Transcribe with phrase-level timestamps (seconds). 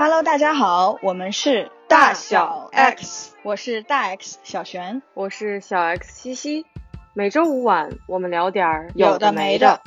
[0.00, 6.66] Hello，大家好，我们是大小 X，我是大 X 小璇，我是小 X 西西。
[7.14, 9.80] 每周五晚，我们聊点儿有的没的。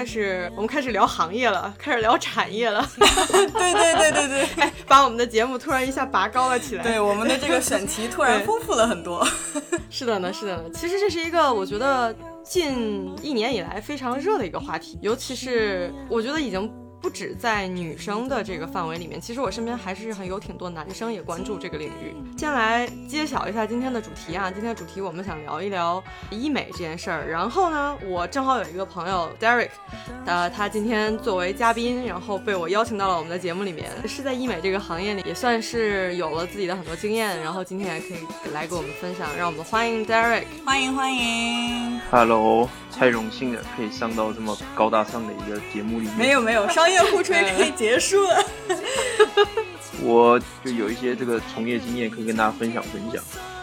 [0.00, 2.88] 开始，我们开始聊行业了，开始聊产业了。
[2.96, 3.06] 对
[3.74, 6.82] 对对对对， 哎，把我们的节目突然一下拔高了起来。
[6.82, 9.22] 对，我们的这个选题突然丰富了很多。
[9.90, 10.62] 是的呢，是的呢。
[10.72, 16.72] 其实这是一个我觉得近一年以来非常热的一个话题，尤其是我觉得已经。
[17.00, 22.14] 不止在女生的这个范围里面，其实我身边还是很有挺多男生也关注这个领域。
[22.36, 27.30] 先来揭晓一下今天的主题啊，今天的主题我们想聊一聊医美这件事儿。
[27.30, 29.70] 然后呢，我正好有一个朋友 Derek，
[30.26, 39.28] 呃，他今天作为嘉宾，然后被我邀请到了我们的节目里面，是在医美这个行业里也算是有了自己的很多经验，然后今天也可以来给我们分享。
[39.36, 42.68] 让我们欢迎 Derek，欢迎欢迎，Hello。
[42.94, 46.16] 太荣幸了，可以上到这么高大上的一个节目里面。
[46.16, 48.44] 没有没有，商业互吹可以结束了。
[50.02, 53.22] 我就有一些这个从业经验可以跟大家分享分享。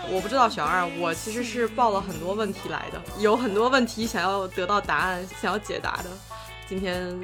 [0.09, 6.05] 我不知道小二，我其实是报了很多问题来的，有很多问题想要得到答案，想要解答的。
[6.67, 7.17] 今天。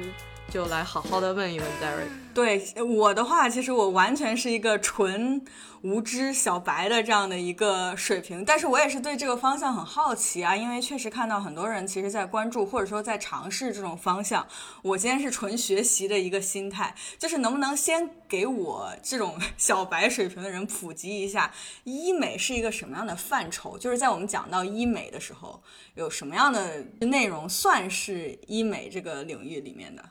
[0.50, 2.08] 就来好好的问一问 Derek。
[2.32, 5.44] 对我的话，其实我完全是一个纯
[5.82, 14.44] 无知小白的这样的一个水平，但是我也是对这个方向很好奇啊，因为确实看到很多人其实在关注或者说在尝试这种方向。
[14.82, 21.52] 我今天是纯学习的一个心态，就是能不能先给我这种小白水平的人普及一下，
[21.84, 23.78] 医美是一个什么样的范畴？
[23.78, 25.62] 就是在我们讲到医美的时候，
[25.94, 30.04] 有什么样的内容算是医美这个领域里面的？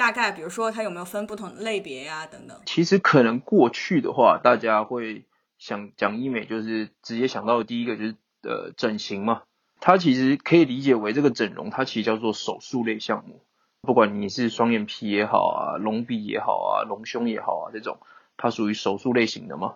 [0.00, 2.26] 大概比如说它有没有分不同的类别呀？
[2.26, 2.58] 等等。
[2.64, 5.26] 其实可能过去的话，大家会
[5.58, 9.42] 想讲医美，就是直接想到的第一个就是呃整形嘛。
[9.78, 13.42] 它其实可以理解为这个整容，它其实叫做手术类项目。
[13.82, 17.98] 不管你是双眼皮也好啊，隆鼻也好啊，隆胸也好啊，这种
[18.38, 19.74] 它属于手术类型的嘛。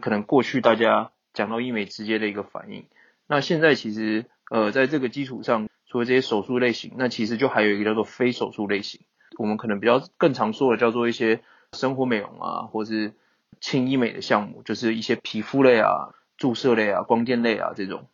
[0.00, 2.86] 可能过去大家讲到医美直接的一个反应，
[3.26, 9.00] 那现在其实呃在这个基础上，除了这些手术类型，那其实就还有一个叫做非手术类型。
[9.38, 11.42] 我们可能比较更常说的叫做一些
[11.72, 13.14] 生活美容啊，或是
[13.60, 18.08] 轻医美的项目，就是一些皮肤类啊、注射类啊、光电类啊这种，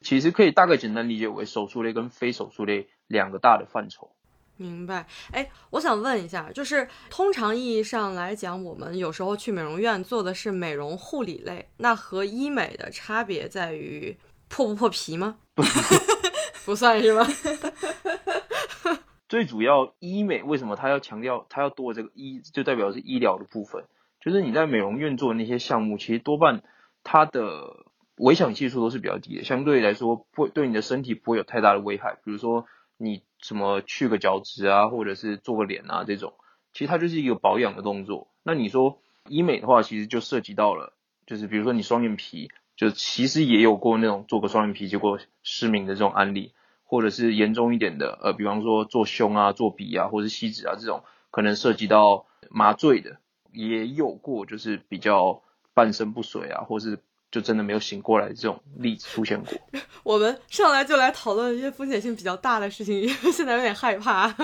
[0.00, 4.10] 其实可以大概简单理解为手术类跟非手术类两个大的范畴。
[4.56, 5.06] 明白。
[5.32, 14.16] 哎，我想问一下，就是通常意义上来讲，我们有时候去美容院做的是美容护理类，那和医美的差别在于
[14.48, 15.38] 破不破皮吗？
[16.66, 17.26] 不算是吧？
[19.30, 23.84] 最主要医美为什么他要强调他要多这个医，就代表是医疗的部分。
[24.20, 26.64] 就是你在美容院做的那些项目，其实多半
[27.04, 27.86] 它的
[28.16, 32.18] 危险系数都是比较低的，相对来说不会对你的身体不会有太大的危害。
[32.24, 32.66] 比如说
[32.98, 36.34] 你什么去个角质啊，或者是做个脸啊这种，
[36.72, 38.26] 其实它就是一个保养的动作。
[38.42, 38.98] 那你说
[39.28, 40.92] 医美的话，其实就涉及到了，
[41.24, 46.52] 就是比如说你双眼皮，就其实也有过那种做个双眼皮结果失明的这种案例。
[46.90, 53.18] 或者是严重一点的，呃，比方说做胸啊、做鼻啊，或者是吸脂啊这种，可能涉及到麻醉的，
[53.52, 55.40] 也有过，就是比较
[55.72, 56.98] 半身不遂啊，或是
[57.30, 59.52] 就真的没有醒过来这种例子出现过。
[60.02, 64.34] 我们上来就来讨论一些风险性比较大的事情，现在有点害怕。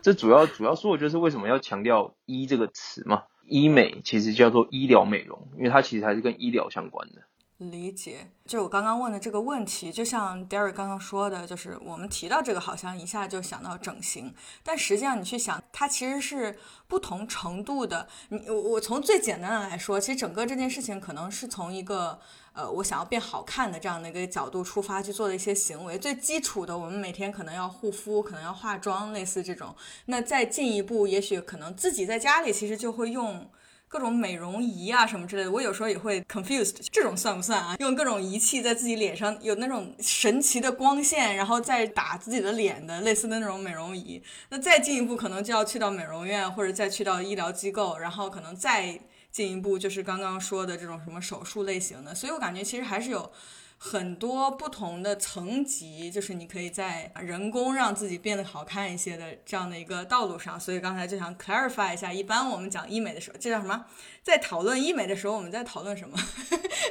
[0.00, 3.24] 这主要主要说的就是为什么要强调“医”这个词嘛？
[3.48, 7.22] 医美其实叫做医疗美容，因为它其实还是跟医疗相关的。
[7.58, 16.58] 理解，就我刚刚问的这个问题，就像 Derek 刚刚说的，就是我们提到这个，好像一下就想到整形，但实际上你去想，它其实是
[16.88, 18.08] 不同程度的。
[18.30, 22.18] 你我我从最简单的来说，其实整个这件事情可能是从一个
[22.52, 25.96] 呃，我想要变好看的这样的一个角度出发去做的一些行为。
[25.96, 29.72] 最基础的，我们每天可能要护肤，可能要化妆，类似这种。
[30.06, 33.48] 那再进一步，也许可能自己在家里其实就会用。
[33.92, 37.76] 各种美容仪啊什么之类的，我有时候也会 confused，这种算不算啊？
[37.78, 44.22] 用各种仪器在自己脸上有那种神奇的光线，然后再打自己的脸的类似的那种美容仪。
[44.48, 48.98] 那再进一步，可能就要去到美容院或者再去到医疗机构，然后可能再
[49.32, 52.14] 进一步就是刚刚说的这种什么手术类型的。
[52.14, 53.32] 所以我感觉其实还是有。
[53.84, 60.58] 很多不同的层级，就是你可以在人工让自己变得好看一些的这样的一个道路上。
[60.60, 63.86] 所以刚才就想 clarify 一下，一般我们讲医美的时候，这叫什么？
[64.22, 66.16] 在讨论医美的时候，我们在讨论什么？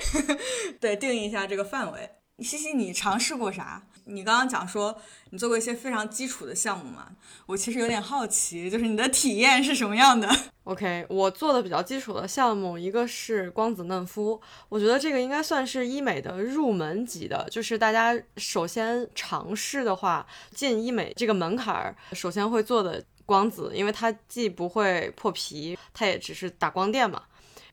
[0.81, 2.09] 对，定义一下这个范围。
[2.39, 3.87] 西西，你尝试过啥？
[4.05, 4.95] 你刚刚讲说
[5.29, 7.07] 你做过一些非常基础的项目嘛，
[7.45, 10.29] 我其实有点好奇，就是你的体验是什么样的
[10.63, 27.23] ？OK，我做的比较基础的项目，一个是光子嫩肤，我觉得这个应该算是医美的入门级的，就是大家首先尝试的话，进医美这个门槛儿，首先会做的光子，因为它既不会破皮，它也只是打光电嘛。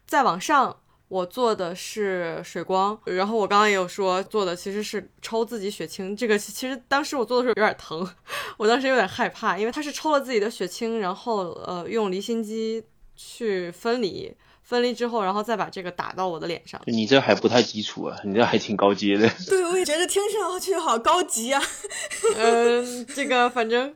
[0.06, 0.74] 再往上，
[1.08, 8.06] 我做的是水光，然后我刚刚也有说做的其实是抽自己血清，这个其实当时我做的时候有点疼，
[8.58, 12.84] 我当时有点害怕，因为他是抽了自己的血清，然后呃用离心机
[13.16, 16.80] 去分离，分离之后，然后再把这个打到我的脸上。
[16.86, 19.28] 你这还不太基础啊，你这还挺高阶的。
[19.48, 21.62] 对，我也觉得听上去好高级啊。
[22.36, 23.94] 嗯，这个反正。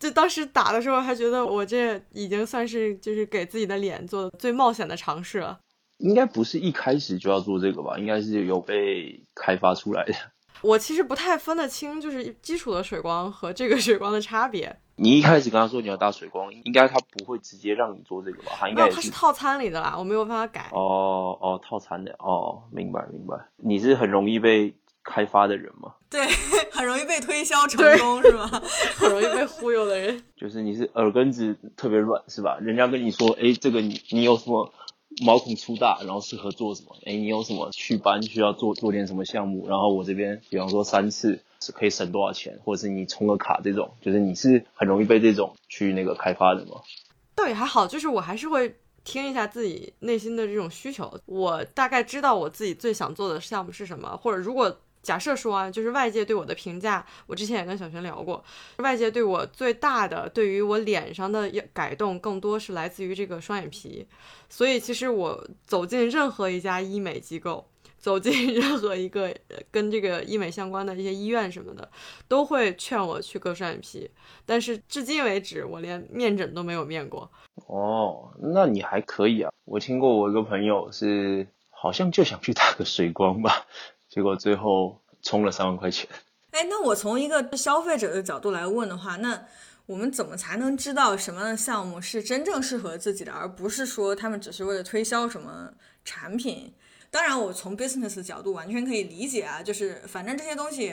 [0.00, 5.58] 就当时打的时候，还觉得我这已经算是就是给自己的脸做最冒险的尝试了。
[5.98, 7.98] 应该不是一开始就要做这个吧？
[7.98, 10.14] 应该是有被开发出来的。
[10.62, 14.74] 我其实不太分得清，就是基础的水光和这个水光的差别。
[14.96, 18.52] 你一开始跟他说你要搭水光，应该他不会直接让你做这个吧？
[18.58, 20.70] 他应该他是套餐里的啦，我没有办法改。
[20.72, 23.36] 哦哦，套餐的哦，明白明白。
[23.56, 24.74] 你是很容易被。
[25.04, 26.20] 开发的人吗，对，
[26.70, 28.46] 很容易被推销成功是吗？
[28.94, 32.58] 很容易被忽悠的人，就是你是耳根子特别软是吧？
[32.60, 34.70] 人家跟你说，哎，这个你你有什么
[35.22, 36.96] 毛孔粗大，然后适合做什么？
[37.04, 39.68] 哎，你有什么祛斑需要做做点什么项目？
[39.68, 46.80] 然后我这边，比方说三次是可以省多少钱，或者是你充个卡这种，就是你是很容易被这种去那个开发的吗？
[47.34, 54.76] 倒也还好，就是我还是会听一下自己内心的这种需求，我大概知道我自己最想做的项目是什么，或者如果。
[55.02, 58.44] 假设说啊，就是外界对我的评价，我之前也跟小璇聊过，
[58.78, 64.06] 外界对我最大的对于我脸上的改动，更多是来自于这个双眼皮。
[64.48, 67.66] 所以其实我走进任何一家医美机构，
[67.98, 69.34] 走进 任何一个
[69.70, 71.90] 跟这个医美相关的一些医院什么的，
[72.26, 74.10] 都会劝我去割双眼皮。
[74.44, 77.30] 但是至今为止，我连面诊都没有面过。
[77.66, 79.50] 哦，那你还可以啊。
[79.64, 83.66] 我听过我一个朋友是，好像就想去打个水光吧。
[84.18, 86.08] 结果最后充了三万块钱。
[86.50, 89.46] 哎，那我从一个消费者的角度来问的话，那
[89.86, 95.72] 我们怎么才能知道什么项目是真正适合自己的，而不是说他们只是为了推销什么
[96.04, 96.74] 产品？
[97.12, 100.92] 当然，我从 business 的角度完全可以理解啊，就是反正这些东西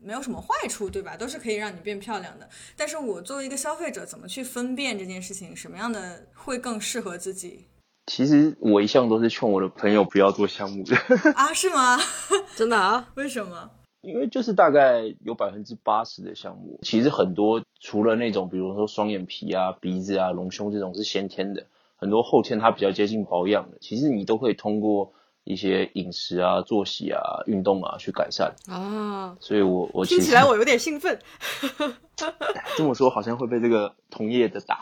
[0.00, 1.16] 没有什么坏处，对吧？
[1.16, 2.48] 都是可以让你变漂亮的。
[2.76, 7.68] 但是我作为一个消费者，怎么去分辨这件事情什么样的会更适合自己？
[8.06, 10.94] 其实我一向都是劝我的朋友不要做项目的
[11.34, 11.98] 啊，是吗？
[12.54, 13.08] 真的啊？
[13.14, 13.70] 为什么？
[14.02, 21.66] 因为就是大概有百分之八十的项目，其实很多除了那种比如说双眼皮啊、鼻子啊、隆胸这种是先天的，
[21.96, 25.14] 很多后天它比较接近保养的，其实你都可以通过
[25.44, 29.34] 一些饮食啊、作息啊、运动啊去改善啊。
[29.40, 31.18] 所以我我听起来我有点兴奋。
[32.76, 34.78] 这么说好像会被这个同业的打。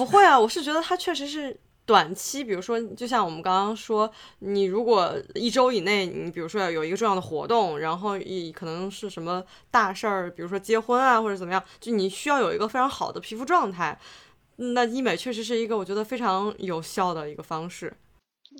[0.00, 1.54] 不会啊，我是觉得它确实是
[1.84, 13.98] 短期，比如说，就像我们刚刚说，你如果一周以内，你比如说有一个重要的活动，然后也可能是什么大事儿，比如说结婚啊或者怎么样，就你需要有一个非常好的皮肤状态，
[14.56, 17.92] 那医美确实是一个我觉得非常有效的一个方式。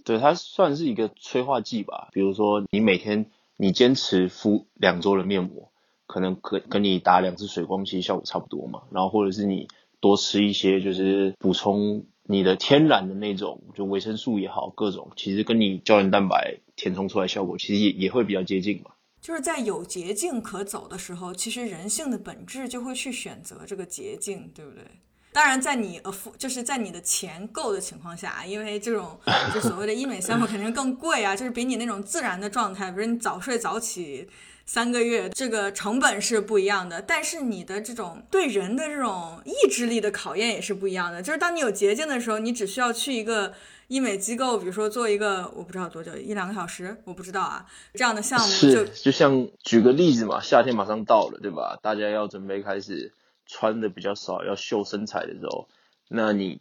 [0.04, 2.08] 对，它算是一个催化剂吧。
[2.12, 3.24] 比如说，你每天
[3.56, 5.72] 你坚持敷两周的面膜，
[6.06, 8.82] 可能跟跟你打两次水光其实效果差不多嘛。
[8.90, 9.66] 然后或者是你。
[10.00, 18.90] 多吃一些，就是补充你的天然的那种，就维生素也好，各种其实跟你胶原蛋白填充出来效果，其实也也会比较接近嘛。
[19.20, 24.82] 就是在有捷径可走的时候，其实人性的本质就会去选择这个捷径，对不对？
[25.32, 29.20] 当然，在你呃，就是在你的钱够的情况下，因为这种
[29.54, 34.26] 就所谓的医美项目肯定更贵啊，就是比你那种自然的状态，比如你早睡早起。
[34.72, 41.20] 三个月，这个成本是不一样的，但是你的这种对人的这种意志力的考验也是不一样的。
[41.20, 43.52] 就是当你有捷径的时候，你只需要去一个
[43.88, 51.76] 医美机构，比如说做一个我不知道多久一两个小时，我不知道啊，这样的项目就就像举个例子嘛，夏天马上到了，对吧？
[51.82, 53.12] 大家要准备开始
[53.46, 55.66] 穿的比较少，要秀身材的时候，
[56.06, 56.60] 那你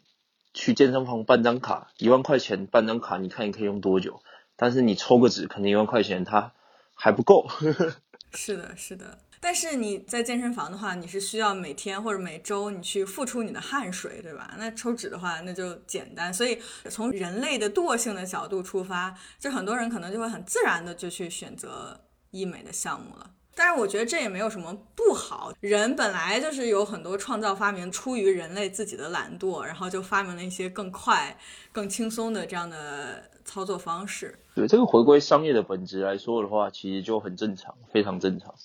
[0.55, 4.23] 去健身房办张卡，一万块钱办张卡，你看你可以用多久？
[4.55, 6.53] 但是你抽个纸，可能一万块钱它。
[7.01, 7.47] 还不够，
[8.35, 9.17] 是的，是的。
[9.41, 14.53] 但是你在健身房的话，你是需要每天或者每周你去付出你的汗水，对吧？
[14.57, 16.33] 那抽脂的话，那就简单。
[16.33, 21.97] 所以从人类的惰性的角度出发，就很多人可能就会很自然的就去选择
[22.31, 23.31] 医美的项目了。
[23.59, 31.37] 但是我觉得这也没有什么不好，人本来就是有很多创造发明，出于人类自己的懒惰，然后就发明了一些更快、
[31.73, 34.39] 更轻松的这样的操作方式。
[34.55, 38.55] 对这个回归商业的本质来说的话，其实就很正常，非常正常。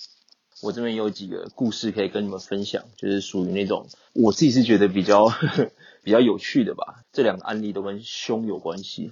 [0.62, 5.28] 我这边有几个故事可以跟你们分享，就是属于那种我自己是觉得比较
[6.04, 7.02] 比较有趣的吧。
[7.12, 9.10] 这两个案例都跟胸有关系，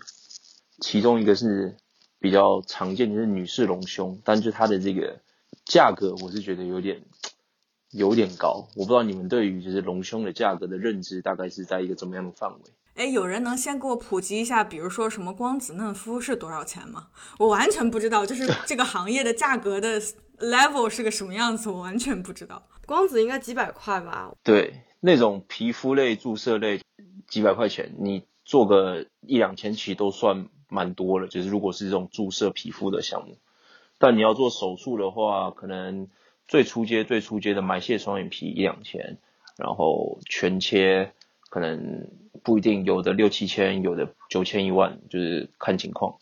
[0.80, 1.74] 其中一个是
[2.20, 5.18] 比较常见，就是女士隆胸，但是它的这个
[5.72, 7.02] 价格我是觉得有点
[7.92, 8.68] 有点高。
[8.76, 12.58] 我不知道你们对于就是隆胸的价格的认知大概是在一个怎么样的范围？
[12.94, 17.08] 哎，有人能先给我普及一下，比如说什么光子嫩肤是多少钱吗？
[17.38, 19.98] 我完全不知道，就是这个行业的价格的
[20.40, 22.68] level 是个什么样子，我完全不知道。
[22.84, 24.30] 光子应该几百块吧？
[24.42, 26.82] 对，那种皮肤类、注射类
[27.26, 31.28] 几百块钱，你做个一两千其实都算蛮多了。
[31.28, 33.38] 就是如果是这种注射皮肤的项目，
[34.02, 36.08] 但你要做手术的话，可能
[36.48, 39.16] 最初阶、最初阶的埋线双眼皮一两千，
[39.56, 41.12] 然后全切
[41.50, 42.10] 可能
[42.42, 46.16] 不一定，有的六七千，有的九千一万，就是看情况。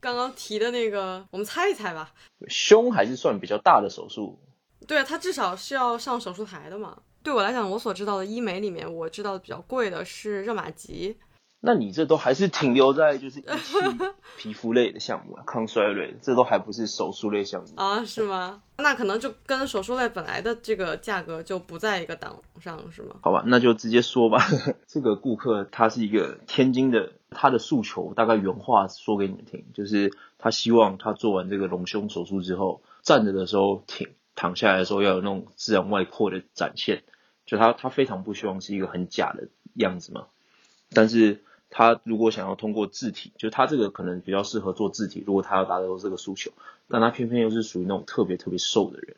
[0.00, 2.12] 刚刚提的那个，我们猜一猜吧。
[2.46, 4.38] 胸还是算比较大的手术，
[4.86, 6.98] 对啊，它至少是要上手术台的嘛。
[7.22, 11.16] 对我来讲，我所知道的医美里面，我知道的比较贵的是热玛吉。
[11.66, 13.78] 那你这都还是停留在就是仪器
[14.36, 17.68] 皮肤类的项目啊，抗衰类，这都还不是手术类项目。
[17.76, 18.60] 啊，是吗？
[18.76, 23.16] 那可能就跟手术类本来的这个价格就不在一个档上，是吗？
[23.22, 24.46] 好吧，那就直接说吧。
[24.86, 37.04] 这个顾客他是一个天津的，他的诉求大概原话说给你们听，就是他希望他做完这个隆胸手术之后，站着的时候挺，躺下来的时候要有那种自然外扩的展现，
[37.46, 40.26] 就他他非常不希望是一个很假的样子嘛。
[40.92, 41.42] 但是
[41.76, 46.52] 他如果想要通过字体，就他这个可能比较适合做字体，如果他要达到这个诉求，
[46.86, 49.16] 但他偏偏又是属于那种特别特别瘦的人，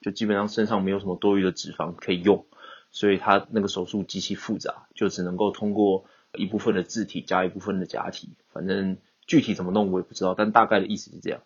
[0.00, 2.46] 就基本上身上没有什么多余的脂肪可以用，
[2.92, 6.04] 所以他那个手术极其复杂，就只能够通过
[6.36, 11.40] 一部分的字体加一部分的假体，反正具体怎么弄我也不知道，但大概的意思是这样。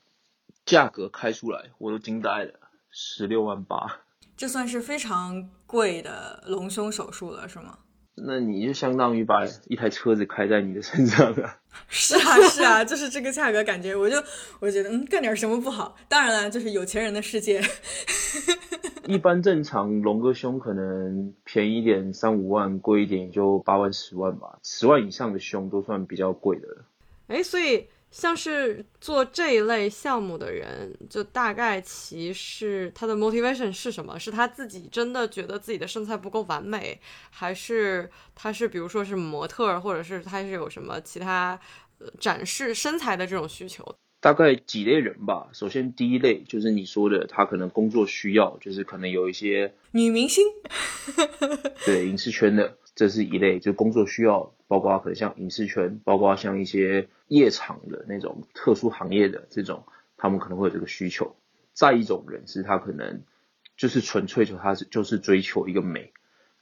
[0.67, 2.53] 价格开出来我都惊呆了，
[2.91, 4.03] 十六万八，
[4.37, 7.79] 这算是非常贵的隆胸手术了，是吗？
[8.15, 11.57] 那你就相当于把一台车子开在你的身上了。
[11.89, 14.17] 是啊，是啊， 就是这个价格，感觉我就
[14.59, 15.97] 我觉得，嗯，干点什么不好？
[16.09, 17.63] 当然了，就是有钱人的世界。
[19.07, 26.85] 一般正常隆哥胸可能便宜一点三五万，贵一点也就八万十万吧，十万以上的胸都算比较贵的了。
[27.29, 34.19] 哎，所以像是做这一类项目的人，就大概其是他的 motivation 是什么？
[34.19, 37.01] 是他自己真的觉得自己的身材不够完美，
[37.31, 41.59] 还是他是比如说是模特儿，或者是他是有什么其他
[41.99, 43.95] 呃展示身材的这种需求？
[44.21, 45.49] 大概几类人吧。
[45.53, 50.45] 首先第一类就是你说的，他可能工作需要，就是可能有一些女明星，
[51.87, 59.85] 对影视圈的，这是一类，就工作需要，包括可能像影视圈，包括像一些夜场的那种特殊行业的这种，
[60.17, 61.37] 他们可能会有这个需求。
[61.73, 63.23] 再一种人是他可能
[63.77, 66.13] 就是纯粹就他是就是追求一个美，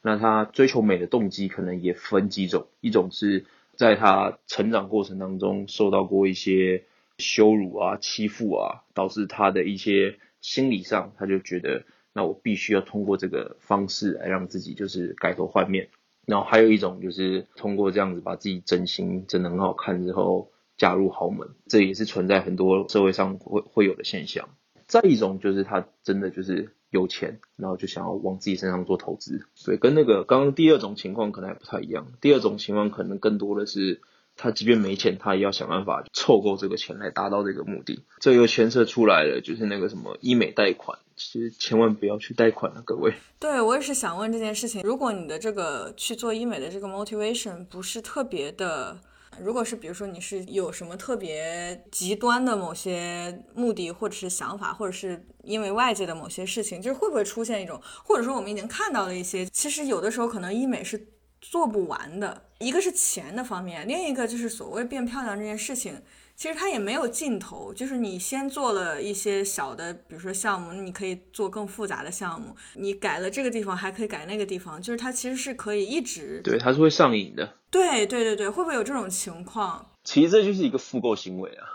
[0.03, 6.85] 那他追求美的动机可能也分几种，一种是在他成长过程当中受到过一些
[7.19, 15.89] 羞辱啊、欺负啊，导致他的一些心理上，他就觉得那我必须要通过这个方式来让自己就是改头换面。
[16.29, 24.51] 然后还有一种就是通过这样子把自己整形整得很好看之后嫁入豪门，这也是存在很多社会上会会有的现象。
[24.87, 32.07] 再一种就是他真的就是有钱，然后就想要往自己身上做投资，对，跟那个刚刚第二种情况可能还不太一样。
[32.21, 34.03] 第二种情况可能更多的是
[34.37, 38.05] 他即便没钱，他也要想办法凑够这个钱来达到这个目的。
[38.21, 43.13] 这又牵涉出来了，就是那个什么医美贷款，其实千万不要去贷款啊，各位。
[43.41, 48.99] 对我也是想问这件事情，如果你的这个去做医美的这个 motivation 不是特别的，
[49.41, 61.09] 如果是比如说你是有什么特别极端的某些目的或者是想法，或者是因为外界的某些事情，就是会不会出现一种，或者说我们已经看到了一些，其实有的时候可能医美是
[61.41, 66.01] 做不完的，一个是钱的方面，另一个就是所谓变漂亮这件事情。
[66.39, 77.55] 其实它也没有尽头，就是你先做了一些小的，比如说项目，你可以做更复杂的项目，你改了这个地方还可以改那个地方，就是它其实是可以一直对，它是会上瘾的。
[77.73, 79.91] 对对对对，会不会有这种情况？
[80.05, 81.67] 其实这就是一个复购行为啊，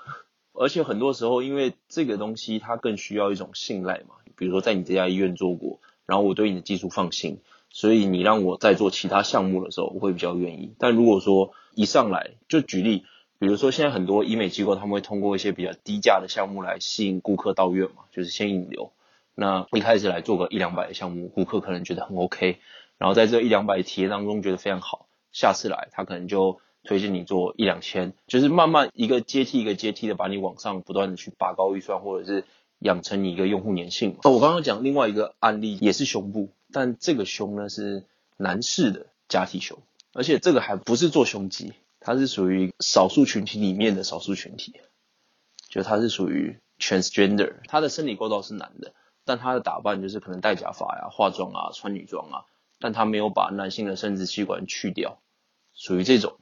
[0.53, 4.15] 而且很多时候，因为这个东西它更需要一种信赖嘛。
[4.37, 10.73] 比如说在你这家医院做过，然后我对你的技术放心，所以你让我在做其他项目的时候，我会比较愿意。
[10.79, 13.03] 但如果说一上来就举例，
[13.43, 18.93] 比如说现在很多医美机构他们会通过一些比较低价的项目来吸引顾客到院嘛，就是先引流。
[19.35, 22.59] 那一开始来做个一两百的项目，顾客可能觉得很 OK，
[22.97, 32.45] 然后在这一两百体验当中觉得非常好，下次来他可能就推荐你做一两千，就是慢慢一个阶梯一个阶梯的把你往上不断的去拔高预算，或者是
[32.79, 34.15] 养成你一个用户粘性。
[34.23, 38.05] 哦，我刚刚讲另外一个案例也是胸部，但这个胸呢是
[38.37, 39.79] 男士的假体胸，
[40.13, 41.73] 而且这个还不是做胸肌，
[42.03, 44.73] 它是属于少数群体里面的少数群体，
[45.69, 48.93] 就他是属于 transgender，他的生理构造是男的。
[49.25, 52.43] 但他的打扮就是可能戴假发呀、化妆啊、穿女装啊，
[52.77, 55.21] 但他没有把男性的生殖器官去掉，
[55.73, 56.37] 属于这种。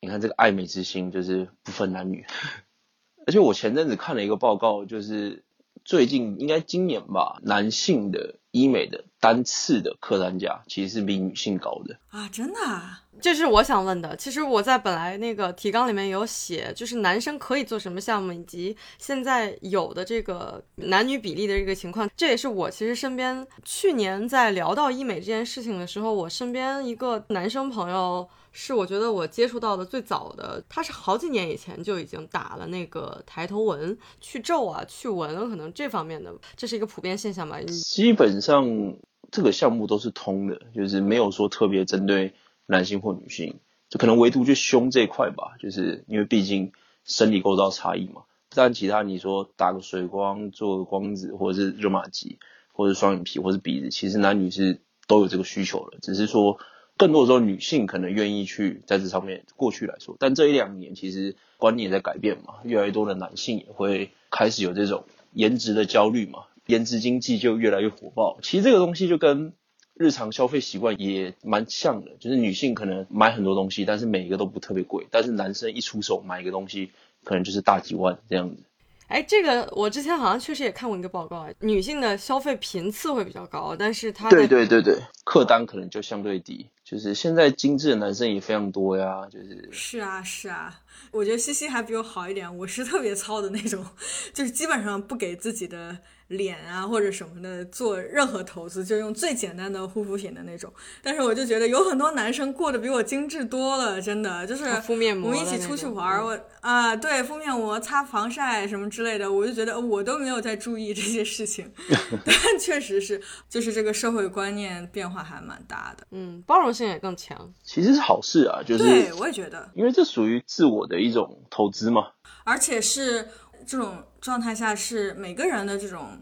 [0.00, 2.26] 你看这个爱美之心就是不分男女，
[3.26, 5.44] 而且我前阵子看了一个报告，就是
[5.84, 13.02] 最近应该今年吧，男性的医美的单次的客单价其实是比女性高的啊，真的啊。
[13.18, 14.14] 这是我想问的。
[14.16, 22.08] 其实我在本来那个提纲里面有写，就是男生可以做什么项目，以及现在有的这个男女比例的这个情况。
[22.14, 37.60] 这也是我其实身边去年在聊到医美这件事情的时候，我身边一个男生朋友是我觉得我接触到的最早的，他是好几年以前就已经打了那个抬头纹去皱啊、去纹，可能这方面的这是一个普遍现象吧。
[37.66, 38.96] 基本上
[39.30, 42.34] 这个项目都是通的，就是没有说特别针对。
[42.68, 46.72] 男性或女性，就可能唯独就胸这一块吧，就是因为毕竟
[47.04, 48.22] 生理构造差异嘛。
[48.48, 52.40] 但其他你说打个水光、做个光子，或者是热玛吉，
[52.72, 55.98] 或者双眼皮，或者鼻子，其实男女是都有这个需求了。
[56.02, 56.58] 只是说
[56.96, 59.44] 更多的时候女性可能愿意去在这上面。
[59.56, 68.38] 过去来说，但这一两年其实观念也在改变嘛，越来越多的男性也会开始有这种颜值的焦虑嘛，颜值经济就越来越火爆。
[68.42, 69.52] 其实这个东西就跟。
[69.98, 76.90] 日常消费习惯也蛮像的，就是女性可能买很多东西，但是每一个都不特别贵，但是男生一出手买一个东西，
[77.24, 78.62] 可能就是大几万这样子。
[79.06, 86.66] 哎，这个我之前好像确实也看过一个报告啊，女性的消费频次会比较高，但是她对对对对，客单可能就相对低。
[86.88, 90.72] 就是现在精致的男生也非常多呀，就是是啊是啊，
[91.10, 93.84] 我觉得西西还比我好一点，我是特别糙的那种，
[94.32, 95.98] 就是基本上不给自己的。
[96.28, 100.72] 脸啊或者什么的做任何投资，就用最简单的护肤品的那种。
[101.00, 105.30] 但是我就觉得有很多男生过得比我精致多了，真的就是敷面膜。
[105.30, 111.70] 我们一起出去玩，我啊对敷面膜、擦防晒什么之类的，我就觉得我都没有在注意这些事情。
[112.26, 116.04] 但确实是，就是这个社会观念变化还蛮大的。
[116.10, 118.62] 嗯，包容性也更强，其实是好事啊。
[118.62, 122.02] 就是对我也觉得，因为这属于自我的一种投资嘛，
[122.44, 123.26] 而且是。
[123.66, 126.16] 这种状态下是每个人的这种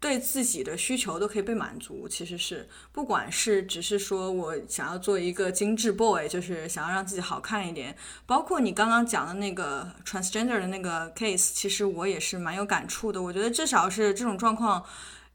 [0.00, 7.94] 对自己的需求都可以被满足，其实是不管是只是说我想要做一个精致 boy，就是想要让自己好看一点，
[8.26, 13.22] 包括你刚刚讲的那个 transgender 的那个 case，其实我也是蛮有感触的。
[13.22, 14.84] 我觉得至少是这种状况，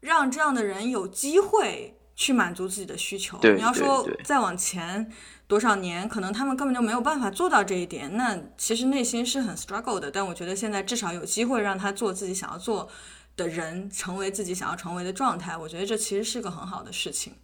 [0.00, 3.38] 让这样的人有机会去满足自己的需求。
[3.42, 5.10] 你要说再往前。
[5.46, 8.16] 多少年，可能他们根本就没有办法做到这一点。
[8.16, 10.10] 那其实内心是很 struggle 的。
[10.10, 12.88] 但我觉得现在至少有机会让他做自己想要做
[13.36, 15.54] 的人，成为自己想要成为的状态。
[15.54, 17.34] 我觉得这其实是个很好的事情。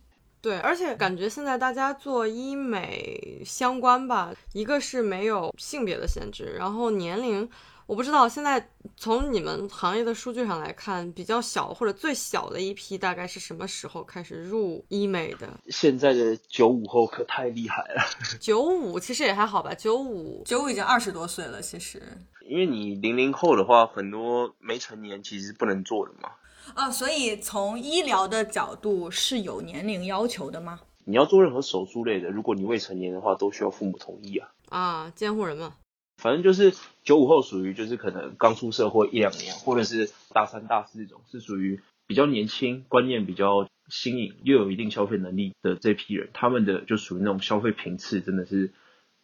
[0.40, 7.48] 对，而且感觉现在大家做医美相关吧，一个是没有性别的限制，然后年龄。
[7.90, 8.64] 我不知道现在
[8.96, 15.48] 从你们行业的数据上来看，比较小或者最小的一批大概是什么时候开始入医美的？
[15.70, 18.00] 现在的九五后可太厉害了。
[18.38, 22.00] 九五其实也还好吧，九五九五已经二十多岁了，其实。
[22.48, 26.30] 因为你零零后的话，很多没成年其实不能做的嘛。
[26.74, 30.78] 啊，所以从医疗的角度是有年龄要求的吗？
[31.04, 34.48] 你要做任何手术类的，如果你未成年的话，都需要父母同意啊。
[34.68, 35.74] 啊，监护人嘛。
[36.20, 48.72] 反正就是九五后，属于就是可能刚出社会一两年，或者是大三、大四这种，是属于比较年轻、观念比较新颖，又有一定消费能力的这批人，他们的就属于那种消费频次真的是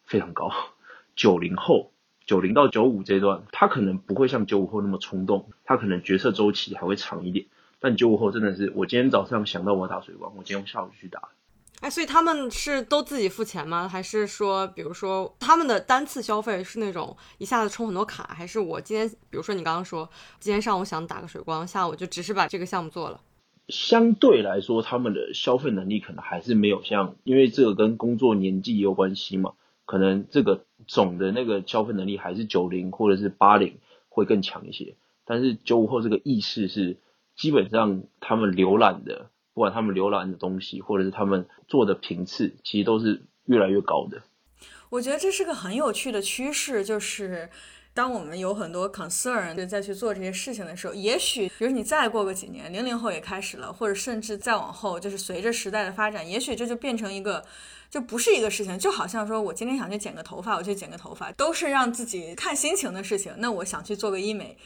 [0.05, 0.51] 非常高。
[1.15, 1.93] 九零后，
[2.27, 7.47] 九零到九五这段，他可能不会像九五后那么冲动，他可能决策周期还会长一点。
[7.79, 11.29] 但九五后真的是，我今天早上想到我要打水光，我今天下午就去打。
[11.81, 13.87] 哎，所以他们是都自己付钱吗？
[13.87, 20.09] 还是说，比如说他们的单次消费是那种一下子充很多卡，还是我今天，比如说你刚刚说
[20.41, 23.21] 今天上午想打个水光，下午就只是把这个项目做了？
[23.69, 29.53] 相对来说，他们的消费能力可能还是没有像，因为这个跟工作年纪也有关系嘛，
[29.85, 36.97] 可能这个总的那个消费能力还是九零或者是八零会更强一些，但是九五后这个意识是
[37.37, 39.31] 基本上他们浏览的。
[39.57, 44.21] 不管他们浏览的东西，或者是他们做的频次，其实都是越来越高的。
[44.91, 47.49] 我觉得这是个很有趣的趋势，就是
[47.95, 57.43] 当我们有很多 concern 就再去做这些事情的时候，也许比如你再过个几年，零零后也开始了，或者甚至再往后，就是随着时代的发展，也许这就变成一个。
[57.89, 63.33] 就不是一个事情，就好像说我今天想去剪个头发，我去剪个头发，都是让自己看心情的事情。
[63.39, 64.59] 那我想去做个医美，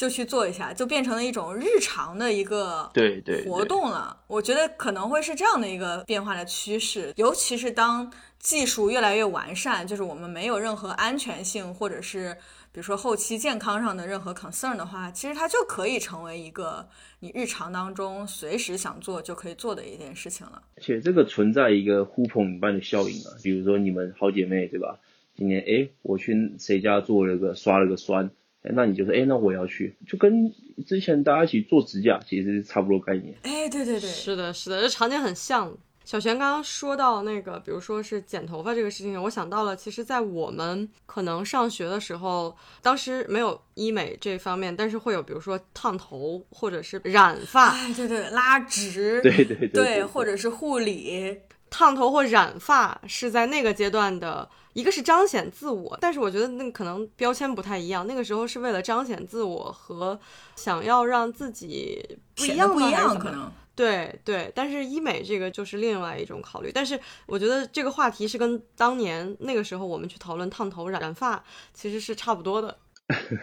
[0.00, 4.16] 就去做一下，就变成了一种日常的一个对对活动了。
[4.28, 12.34] 我觉得可能会是这样的一个变化的趋势，尤其是当技术越来越完善，就是我们没有任何安全性或者是。
[12.72, 20.62] 比如说后期健康上的任何 concern 的话，其实它就可以成为一个你日常当中随时想做就可以做的一件事情了。
[20.76, 24.96] 而且这个存在一个呼朋引伴的效应啊，比如说你们好姐妹对吧？
[25.34, 28.30] 今年哎，我去谁家做了个刷了个酸，
[28.62, 30.52] 那你就说哎，那我要去，就跟
[30.86, 33.34] 之前大家一起做指甲其实是差不多概念。
[33.42, 35.76] 哎，对对对，是的，是的，这场景很像。
[36.02, 51.38] 小璇刚刚说到那个，比如说是剪头发这个事情，我想到了，其实，在我们可能上学的时候，当时没有医美这方面，但是会有，比如说烫头或者是染发，哎，对对，拉直，对对对，对，或者是护理，
[51.70, 60.18] 烫头或染发是在那个阶段的一个是彰显自我，但是我觉得那可能标签不太一样，那个时候是为了彰显自我和
[60.56, 63.50] 想要让自己不一样，不一样可能。
[63.76, 66.70] 对对，但是医美这个就是另外一种考虑。
[66.74, 72.76] 但是我觉得这个话题是跟当年那个时候我们去讨论烫头染染发其实是差不多的。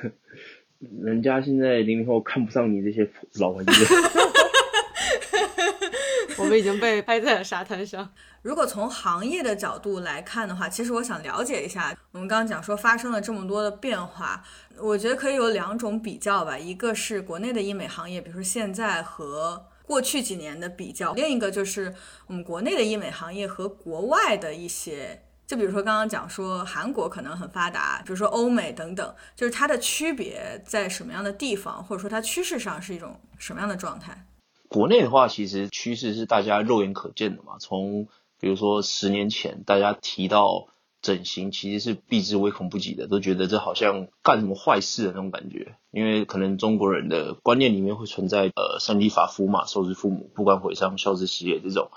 [1.02, 3.10] 人家现在零零后看不上你这些
[3.40, 3.68] 老玩意。
[6.38, 8.10] 我们已经被拍在了沙滩上。
[8.42, 14.44] 如果从行业的角度来看的话，其实我想了解一下，我们刚刚讲说发生了这么多的变化，
[14.78, 16.58] 我觉得可以有两种比较吧。
[16.58, 19.68] 一个是国内的医美行业，比如说现在和。
[19.88, 21.96] 过去几年的比较，另一个就是
[22.26, 34.26] 我们国内的医美行业和国外的一些，就比如说刚刚讲说韩国可能很发达，比如说欧美等等，就是它的区别在什么样的地方，或者说它趋势上是一种什么样的状态？
[34.70, 38.08] 国内的话，其实趋势是大家肉眼可见的嘛，从
[38.40, 40.68] 比如说十年前大家提到。
[41.00, 45.76] 整形其实是避之唯恐不及的，都觉得这好像干什么坏事的那种感觉。
[45.92, 51.92] 因为可能中国人的观念里面会存在呃三体法夫嘛，受之父母，不管毁伤，孝之始也这种。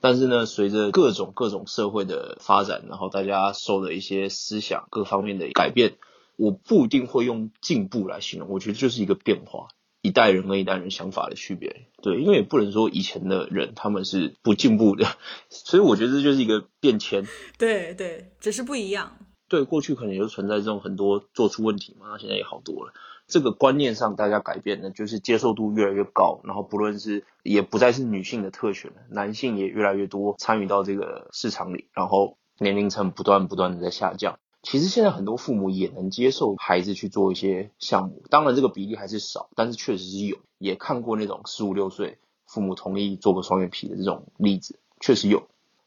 [0.00, 5.96] 但是呢，随着各种各种社会的发展，然后大家受的一些思想各方面的改变，
[6.36, 9.66] 我不一定会用进步来形容，我觉得就是一个变化。
[10.04, 15.06] 一代人跟一代人想法的区别，对，因为也不能说以前的人他们是不进步的，
[15.48, 17.24] 所以我觉得这就是一个变迁。
[17.56, 19.16] 对对，只是不一样。
[19.48, 22.92] 对，过去可能就存在这种很多做出问题嘛，那现在也好多了。
[23.26, 34.38] 这个观念上大家改变的，就是接受度越来越高，然后不论是也不再是女性的特权了，男性也越来越多参与到这个市场里，然后年龄层不断不断的在下降。
[34.64, 45.46] 其实现在很多父母也能接受孩子去做一些项目，当然这个比例还是少，但是确实是有，也看过那种十五六岁父母同意做个双眼皮的这种例子，确实有。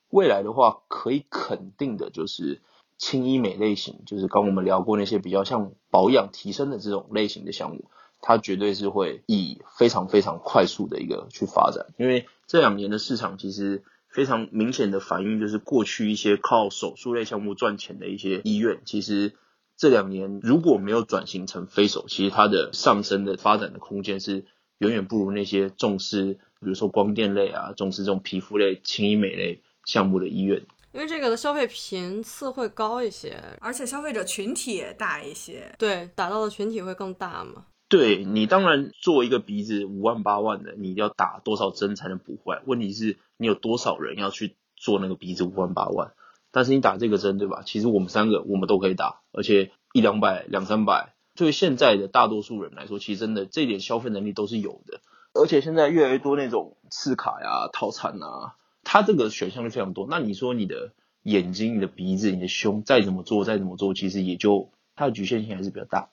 [0.09, 2.61] 未来的话，可以肯定的就是
[2.99, 7.85] 轻医美类型，就是刚我们聊过那些比较像保养提升的这种类型的项目，
[8.21, 13.83] 它绝对是会以非常非常快速的一个去发展，因为这两年的市场其实。
[14.09, 19.33] 非常明显的反映就是，过去一些靠手术类项目赚钱的一些医院，其实
[19.75, 24.45] 这两年如果没有转型成非手，其实它的上升的发展的空间是
[24.79, 30.65] 远远不如那些重视，比如说光电类啊，重视这种皮肤类、轻医美类项目的医院。
[30.93, 37.65] 因为这个的消费频次会高一些，而且消费者群体也大一些，对，打到的群体会更大嘛。
[37.89, 42.61] 对你当然做一个鼻子五万八万的，你要打多少针才能补回来？
[42.65, 46.11] 问题是，你有多少人要去做那个鼻子五万八万？
[46.51, 47.61] 但是你打这个针，对吧？
[47.65, 54.99] 其实我们三个我们都可以打，而且一两百两三百，对现在的大多数人来说，其实真的这点消费能力都是有的。
[55.33, 60.07] 而且现在越来越多那种次卡呀、套餐啊，它这个选项就非常多。
[60.09, 66.09] 那你说你的眼睛、你的鼻子、你的胸再怎么做再怎么做，其实也就它的局限性还是比较大。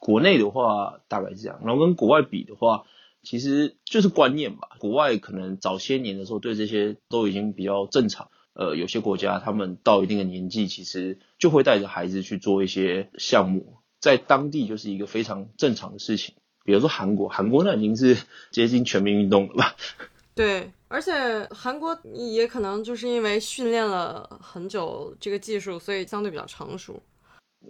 [0.00, 2.86] 国内的话大概是这样，然后跟国外比的话，
[3.22, 4.70] 其实就是观念吧。
[4.80, 8.30] 国外可能早些年的时候对这些都已经比较正常。
[8.54, 16.34] 呃，有些国家他们到一定的年纪，其实就会带着孩子去做一些项目，在当地就是一个非常正常的事情。
[16.64, 18.16] 比如说韩国，韩国那已经是
[18.50, 19.76] 接近全民运动了吧？
[20.34, 21.12] 对，而且
[21.50, 27.00] 韩国也可能就是因为训练了很久这个技术，所以相对比较成熟。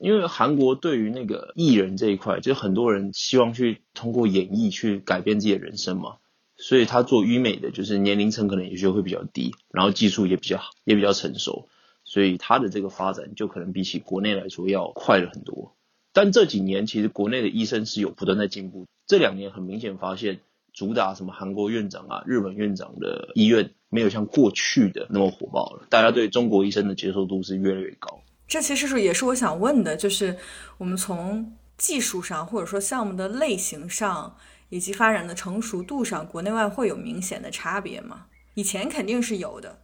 [0.01, 6.17] 因为韩国对于那个艺人这一块，就很多人希望去通过演艺去改变自己的人生嘛，
[6.57, 11.69] 所以他做医美的就是年龄层可能也就会比较低，然后技术也比较好，也比较成熟，
[12.05, 15.75] 所以他的这个发展就可能比起国内来说要快了很多。
[16.13, 20.41] 但这几年其实国内的医生是有不断在进步，这两年很明显发现，
[20.73, 28.23] 主打什么韩国院长啊、日本院长的医院没有像过去的那么火爆了，大家对中国医生的接受度是越来越高。
[28.51, 30.37] 这其实是也是我想问的，就是
[30.77, 34.37] 我们从技术上或者说项目的类型上
[34.71, 38.27] 以及发展的成熟度上，国内外会有明显的差别吗？
[38.55, 39.79] 以前肯定是有的。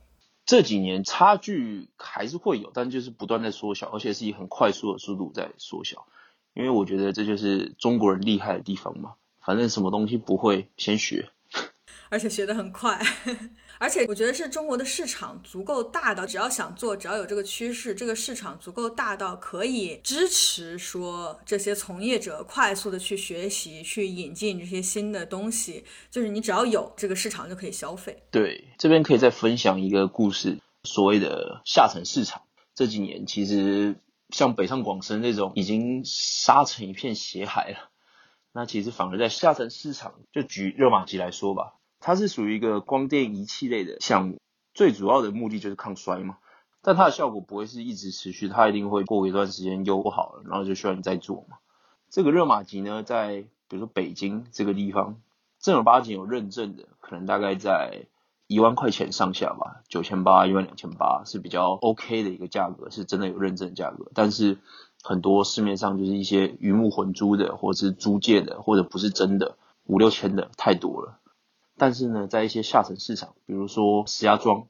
[0.45, 6.09] 这几年差距还是会有，但就是不断在缩小，而且是以很快速的速度在缩小。
[6.53, 11.31] 因为我觉得这就是中国人厉害的地方嘛，反正什么东西不会先学，
[12.09, 13.01] 而且学得很快。
[13.79, 25.85] 而且我觉得是中国的市场足够大到，只要想做，只要有这个趋势，这个市场足够大到可以支持说这些从业者快速的去学习、去引进这些新的东西。
[26.11, 28.23] 就是你只要有这个市场就可以消费。
[28.31, 32.43] 对，这边可以再分享一个故事，所谓的下沉市场，
[32.75, 37.91] 这几年其实像北上广深这种已经杀成一片血海了。
[38.53, 41.75] 那其实反而在下沉市场，就举热玛吉来说吧。
[42.07, 44.39] 它是属于一个光电仪器类的项目，
[44.75, 46.39] 最主要的目的就是抗衰嘛。
[46.81, 51.57] 但它的效果不会是一直持续，它一定会过一段时间又不好了，然后就需要你再做嘛。
[52.09, 55.21] 这个热玛吉呢，在比如说北京这个地方，
[55.59, 58.07] 正儿八经有认证的，可能大概在
[58.47, 64.13] 一万块钱上下吧，九千八、一万两千八是比较 OK 的一个价格，是真的有认证价格。
[64.15, 64.59] 但是
[65.03, 71.19] 很多市面上就是一些鱼目混珠的，或者是租借的，或者不是真的五六千的太多了。
[71.79, 74.67] 但是呢，在一些下沉市场，比如说石家庄，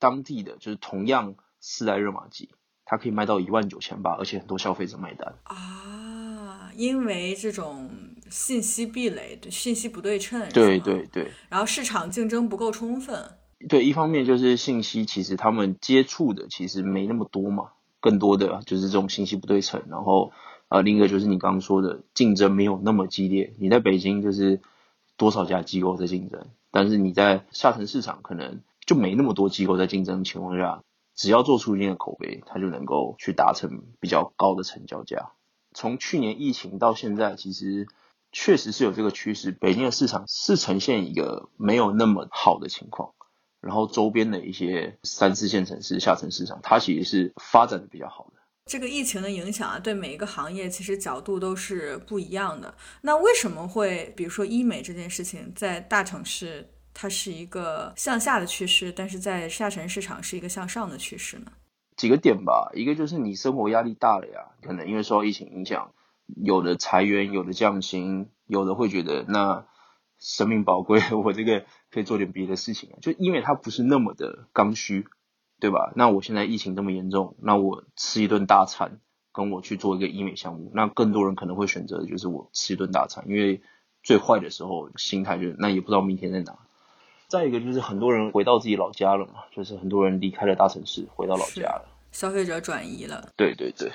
[0.00, 2.50] 当地的就是同样四代热玛吉，
[2.84, 5.34] 它可以卖到一万九千八，而且很多消费者买单。
[5.44, 7.88] 啊，因为这种
[8.28, 13.30] 信息壁垒、信息不对称，对对对，然后市场竞争不够充分，
[13.68, 20.32] 对，一方面就是信息其实他们接触的其实没那么多嘛，更多的就是这种信息不对称，然后
[20.68, 24.60] 呃，另一个就是你刚刚说的竞争没有那么激烈，你在北京就是。
[25.18, 30.82] 多少家机构在竞争，但是你在下沉市场可能就没那么多机构在竞争的情况下，
[31.14, 35.32] 只要做出一定的口碑，它就能够去达成比较高的成交价。
[35.74, 37.88] 从去年疫情到现在，其实
[38.32, 43.12] 确实是有这个趋势，北京的市场是呈现一个没有那么好的情况，
[43.60, 48.37] 然后周边的一些三四线城市下沉市场，它其实是发展的比较好的。
[48.68, 52.72] 这个疫情的影响啊，对每一个行业其实角度都是不一样的。
[53.00, 61.50] 那为什么会，比如说医美这件事情，在大城市它是一个向下的趋势，但是在下沉市场是一个向上的趋势呢？
[61.96, 65.94] 几个点吧，一个就是你生活压力大了呀，可能因为受到疫情影响，
[66.36, 69.66] 有的裁员，有的降薪，有的会觉得那
[70.18, 75.06] 生命宝贵， 我这个可以做点别的事情，就因为它不是那么的刚需。
[75.60, 75.92] 对吧？
[75.96, 79.00] 那我现在疫情这么严重，那我吃一顿大餐，
[79.32, 83.60] 跟我去做一个医美项目，那更多人可能会选择的就是我吃一顿大餐，因为
[84.02, 86.56] 最坏的时候心态就是那也不知道明天在哪。
[87.26, 93.32] 再一个就是很多人回到自己老家了嘛，就是很多人离开了大城市，回到老家了，消费者转移了。
[93.36, 93.92] 对对对，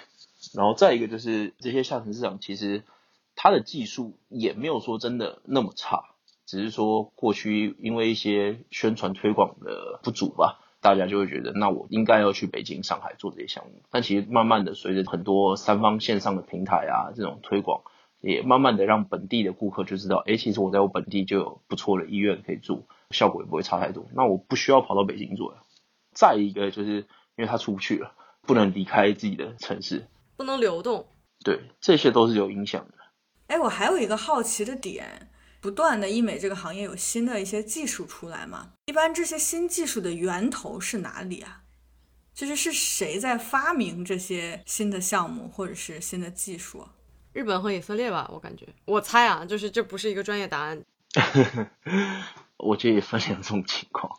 [0.53, 2.83] 然后再一个就是这些下沉市场其实
[3.35, 6.03] 它的技术也没有说真的那么差，
[6.45, 10.59] 只是说过去因为一些宣传推广的不足吧。
[10.83, 13.81] 大家就会觉得，那我应该要去北京、上海做这些项目。
[13.89, 17.83] 但其实慢慢的，随着很多三方线上的平台啊，这种推广，
[18.19, 24.05] 也慢慢的让本地的顾客就知道，哎，其实我在我本地就有不错的医院可以住，效果也不会差太多。
[24.13, 25.59] 那我不需要跑到北京做呀。
[26.11, 26.97] 再一个就是
[27.37, 31.05] 因为他出不去了，不能离开自己的城市，不能流动。
[31.45, 32.93] 对，这些都是有影响的。
[33.47, 35.29] 哎，我还有一个好奇的点。
[35.63, 38.73] 不断的医美这个行业有新的一些技术出来嘛？
[38.87, 41.61] 一般这些新技术的源头是哪里啊？
[42.33, 46.85] 就是是谁在发明这些新的项目或者是新的技术？
[47.31, 50.83] 日本和以色列吧，我感觉，我猜啊，就是这不是一个专业答案。
[52.59, 54.11] 我觉得也分两种情况，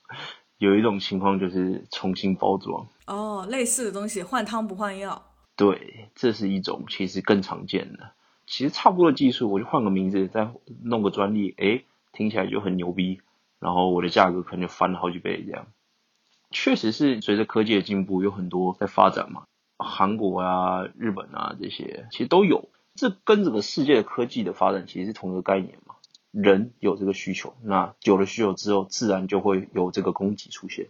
[0.56, 5.34] 有一种情况就是重新包装哦，类似的东西换汤不换药。
[5.54, 8.12] 对，这是一种其实更常见的。
[8.46, 10.50] 其实差不多的技术，我就换个名字，再
[10.82, 13.20] 弄个专利，哎，听起来就很牛逼，
[13.58, 15.66] 然后我的价格可能就翻了好几倍这样。
[16.50, 19.44] 确实是随着科技的进步，有很多在发展嘛，
[19.78, 22.68] 韩国啊、日本啊这些其实都有。
[22.94, 25.96] 这跟整个世界的科技的发展其实是同一个概念嘛。
[26.30, 30.86] 人有这个需求，那有了需求之后，自然就会有这个供给出现。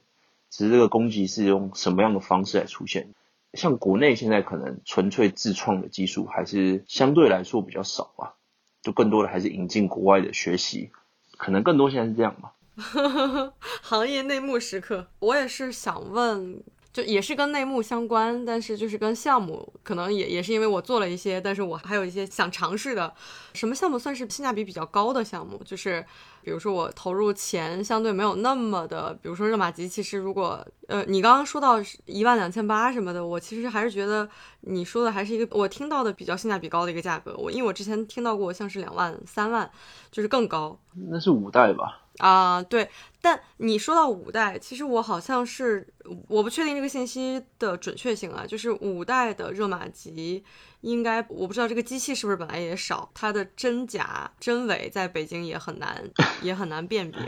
[0.50, 3.08] 只是这个供给是用什么样的方式来出现？
[3.54, 8.34] 像国内现在可能纯粹自创的技术还是相对来说比较少吧，
[8.82, 10.90] 就更多的还是引进国外的学习，
[11.36, 12.52] 可能更多现在是这样吧。
[13.82, 16.60] 行业内幕时刻，我也是想问，
[16.92, 23.14] 就也是跟内幕相关，但是就是跟项目可能也也是因为我做了一些，但是我还有一些想尝试的。
[23.52, 25.62] 什么项目算是性价比比较高的项目？
[25.64, 26.04] 就是
[26.44, 34.28] 比如说我投入钱相对没有那么的，比如说热玛吉，其实如果呃你刚刚说到一万两千八什么的，我其实还是觉得
[34.60, 37.34] 你说的还是一个我听到的比较性价比高的一个价格。
[37.36, 39.68] 我因为我之前听到过像是两万、三万，
[40.10, 40.78] 就是更高。
[41.10, 42.02] 那是五代吧？
[42.18, 42.88] 啊，对，
[43.20, 45.84] 但你说到五代，其实我好像是
[46.28, 48.46] 我不确定这个信息的准确性啊。
[48.46, 50.44] 就是五代的热玛吉，
[50.84, 56.10] 应该我不知道这个机器是不是本来也少，它的真假真伪在北京也很难
[56.42, 57.20] 也很难辨别。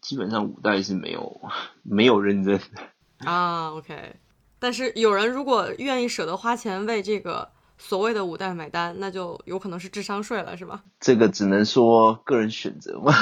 [0.00, 1.40] 基本上五代是没有
[1.82, 3.72] 没有认证的啊。
[3.72, 4.14] OK，
[4.60, 10.84] 但是有人如果愿意舍得花钱为这个所谓的五代买单，那就有可能是智商税了，是吧？
[11.00, 13.12] 这个只能说个人选择嘛。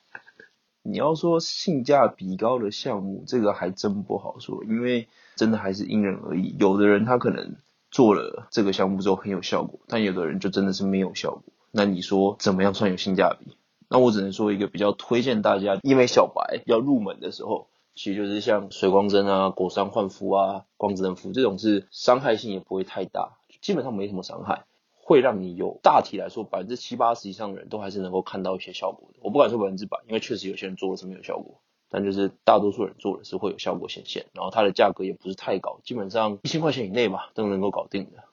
[0.82, 6.56] 你要说性价比高的项目，这个还真不好说，因为真的还是因人而异。
[6.58, 7.56] 有的人他可能
[7.98, 11.42] 做了这个项目之后很有效果，但有的人就真的是没有效果。
[11.72, 13.56] 那你说怎么样算有性价比？
[13.88, 24.66] 那我只能说一个比较推荐大家，因为小白要入门的时候，其实就是像水光针啊、果酸焕肤啊、光子嫩肤这种，是伤害性也不会太大，基本上没什么伤害。
[24.94, 29.18] 会让你有大体来说百分之七八十以上的人都还是能够看到一些效果的。
[29.22, 31.58] 我不敢说百分之百，因为确实有些人做了是没有效果，
[31.90, 34.26] 但就是大多数人做的是会有效果显现。
[34.32, 38.24] 然后它的价格也不是太高，基本上一千块钱以内吧都能够搞定的。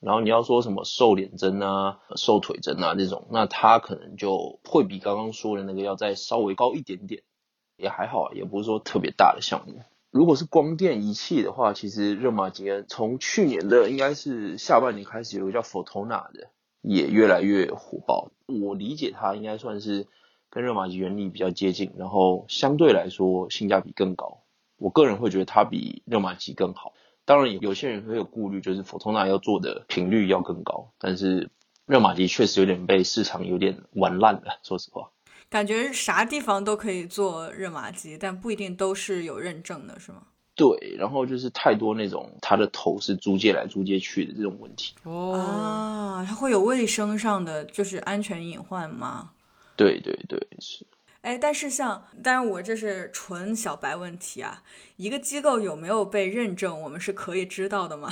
[0.00, 7.22] 然后你要说什么瘦脸针啊、瘦腿针啊这种，那它可能就会比刚刚说的那个要再稍微高一点点，
[7.76, 9.80] 也还好，也不是说特别大的项目。
[10.10, 16.48] 如果是光电仪器的话，其实热玛吉从去年的应该是下半年开始，有个叫 Photona 的
[16.80, 18.30] 也越来越火爆。
[18.46, 20.06] 我理解它应该算是
[20.50, 24.42] 跟热玛吉原理比较接近，然后相对来说性价比更高。
[24.76, 26.92] 我个人会觉得它比热玛吉更好。
[27.24, 31.50] 当然，有些人会有顾虑，就是 Photona 要做的频率要更高，但是
[31.84, 35.10] 热玛吉确实有点被市场有点玩烂了，说实话。
[35.50, 40.22] 感觉啥地方都可以做热玛吉，但不一定都是有认证的，是吗？
[40.54, 44.94] 对，然后就是太多那种它的头是租借来租借去的这种问题。
[45.04, 49.30] 哦啊，它会有卫生上的就是安全隐患吗？
[49.78, 50.84] 对对对，是。
[51.22, 54.62] 哎，但是像，当然我这是纯小白问题啊，
[54.96, 58.08] 一个机构有没有被认证，我们是可以知道的吗？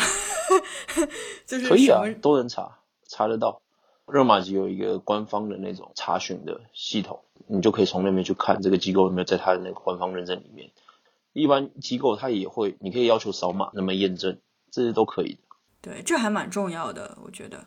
[1.47, 3.61] 就是可以啊，都能查，查得到。
[4.07, 10.71] 热玛吉有一个官方的那种查询的系统，你就可以从那边去看这个机构有没有在它的那个官方认证里面。
[11.33, 14.39] 一般机构它也会，你可以要求扫码那么验证，
[14.71, 15.41] 这些都可以的。
[15.81, 17.67] 对，这还蛮重要的，我觉得，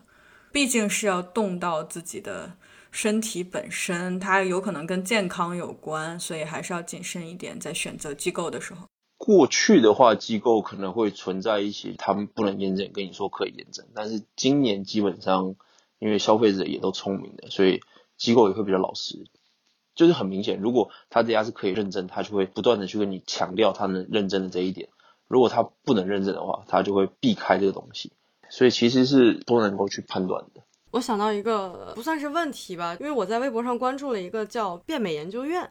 [0.50, 2.52] 毕竟是要动到自己的
[2.90, 8.86] 身体本身，它有可能跟健康有关，所以还是要谨慎一点，在选择机构的时候。
[9.18, 15.56] 过去的话，机构可能会存在一些他们不能验证，跟你说可以验证，但是今年基本上。
[16.02, 17.82] 因为消费者也都聪明的，所以
[18.16, 19.26] 机构也会比较老实。
[19.94, 24.88] 就是很明显，如果他这家是可以认证，他就会不断的去跟你强调他能认证的这一点。
[25.28, 28.12] 如果他不能认证的话，他就会避开这个东西。
[28.48, 30.62] 所以其实是都能够去判断的。
[30.90, 35.70] 我想到一个不算是问题吧，因为我在微博上关注了一个叫变美研究院，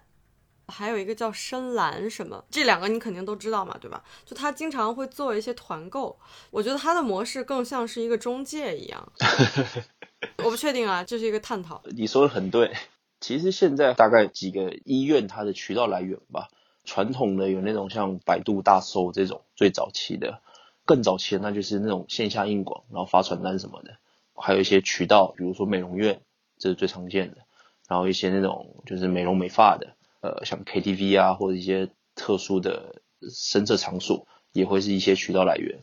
[0.67, 4.03] 还有一个叫深蓝什么，这两个你肯定都知道嘛，对吧？
[4.25, 6.17] 就他经常会做一些团购，
[6.51, 9.12] 我觉得他的模式更像是一个中介一样。
[10.43, 11.82] 我不确定啊，这是一个探讨。
[11.95, 12.73] 你说的很对，
[13.19, 16.47] 其实现在大概几个医院它的渠道来源吧，
[16.86, 20.41] 传统的有那种像百度大搜这种最早期的，
[20.86, 23.97] 更早期的那就是那种线下硬广，然后发传单什么的，
[24.41, 26.21] 还有一些渠道，比如说美容院，
[26.58, 27.38] 这是最常见的，
[27.88, 35.82] 然后一些那种就是美容美发的，呃，像 KTV 啊或者一些特殊的深色场所，也会是一些渠道来源。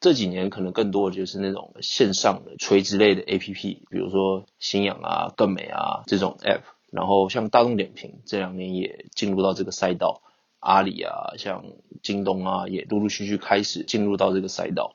[0.00, 10.20] 这几年可能更多的就是那种线上的垂直类的 A P P，比如说新氧啊、更美啊这种 App，然后像大众点评这两年也进入到这个赛道，
[10.60, 11.64] 阿里啊、像
[12.02, 14.94] 京东啊也陆陆续续开始进入到这个赛道，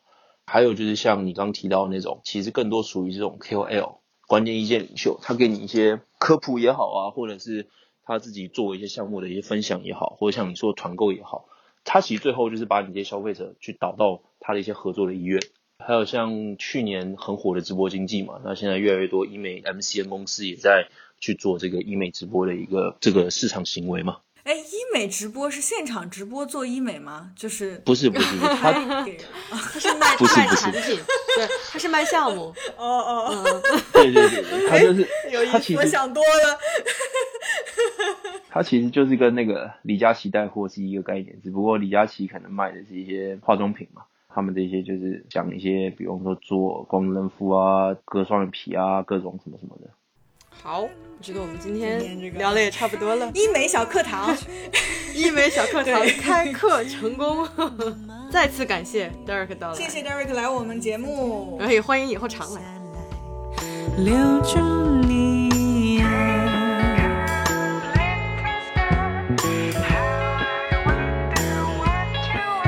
[0.49, 7.67] 还有就是像你刚提到那种，其实更多属于这种 K O L 关键意见领袖，他给你一些科普也好啊，或者是
[8.03, 11.45] 他自己做一些项目的一些分享也好，或者像你说团购也好。
[11.85, 15.39] 他其实最后就是把你这些消费者去导到他的一些合作的医院，
[15.77, 20.87] 还有像去年很火的直播经济嘛，那现在越来越多医美 MCN 公司也在
[21.19, 24.17] 去做这个医美直播的一个这个市场行为嘛。
[24.49, 27.29] 哎，医美直播是现场直播做医美吗？
[27.35, 30.97] 就是不是不是， 他他是卖 卖产品，
[31.37, 32.51] 对，他是卖项目。
[32.75, 33.61] 哦哦，
[33.93, 36.59] 对对对，他就是有意思，我想多了。
[38.49, 49.91] 他其实就是跟那个李佳琦带货是一个概念，只不过李佳琦可能卖的是一些化妆品嘛，他们这些就是讲一些，比方说做光润肤啊、割双眼皮啊、各种什么什么的。
[50.61, 50.89] 好，我
[51.21, 51.99] 觉得我们今天
[52.37, 53.31] 聊的也差不多了。
[53.33, 54.35] 医美小课堂，
[55.15, 57.47] 医美小课堂开课成功，
[58.31, 61.55] 再次感谢 Derek 到来，谢谢 Derek 来我们节目。
[61.59, 62.61] 然后也欢迎以后常来。
[63.97, 64.59] 留住
[65.07, 66.55] 你啊。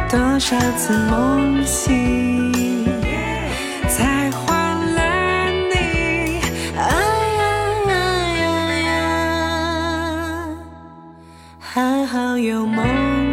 [0.09, 2.40] 多少次梦醒，
[12.43, 12.83] 有梦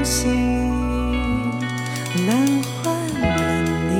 [0.04, 0.28] 醒，
[2.26, 3.94] 能换了你。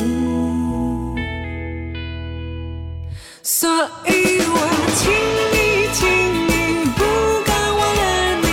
[3.43, 3.71] 所
[4.05, 4.57] 以我
[4.97, 5.11] 请
[5.53, 5.57] 你，
[5.95, 6.07] 请
[6.47, 6.51] 你
[6.95, 7.01] 不
[7.47, 8.03] 敢忘了
[8.43, 8.47] 你，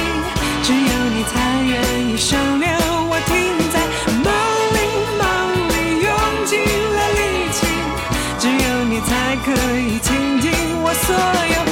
[0.63, 1.73] 只有你才愿
[2.07, 2.65] 意收留
[3.09, 3.31] 我，停
[3.73, 3.75] 在
[4.23, 4.27] 梦
[4.75, 4.77] 里，
[5.19, 5.23] 梦
[5.67, 5.73] 里
[6.05, 6.09] 用
[6.45, 6.53] 尽
[6.95, 7.19] 了力
[7.51, 7.57] 气，
[8.39, 10.45] 只有你才可以倾听
[10.81, 11.13] 我所
[11.53, 11.64] 有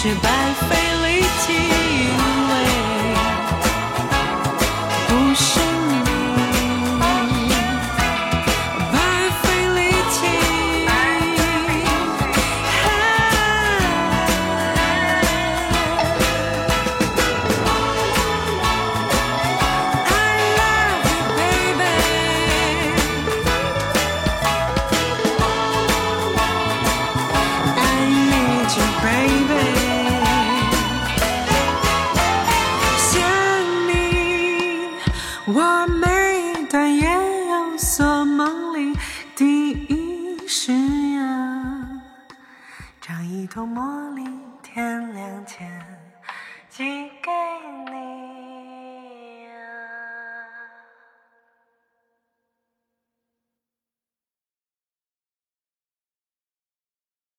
[0.00, 0.30] 是白
[0.70, 0.87] 费